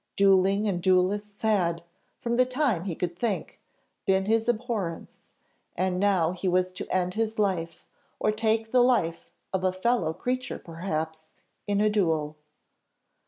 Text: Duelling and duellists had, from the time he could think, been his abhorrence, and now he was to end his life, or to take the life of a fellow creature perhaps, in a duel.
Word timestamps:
Duelling 0.15 0.67
and 0.67 0.81
duellists 0.81 1.43
had, 1.43 1.83
from 2.17 2.35
the 2.37 2.45
time 2.47 2.85
he 2.85 2.95
could 2.95 3.15
think, 3.15 3.59
been 4.07 4.25
his 4.25 4.49
abhorrence, 4.49 5.31
and 5.77 5.99
now 5.99 6.31
he 6.31 6.47
was 6.47 6.71
to 6.71 6.91
end 6.91 7.13
his 7.13 7.37
life, 7.37 7.85
or 8.19 8.31
to 8.31 8.35
take 8.37 8.71
the 8.71 8.81
life 8.81 9.29
of 9.53 9.63
a 9.63 9.71
fellow 9.71 10.11
creature 10.11 10.57
perhaps, 10.57 11.29
in 11.67 11.79
a 11.81 11.87
duel. 11.87 12.35